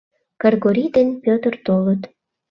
[0.41, 2.01] Кыргорий ден Пӧтыр толыт.